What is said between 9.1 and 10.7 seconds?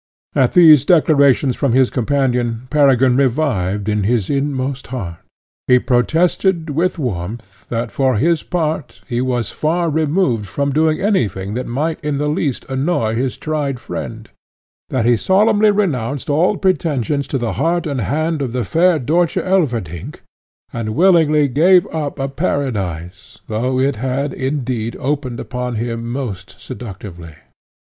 was far removed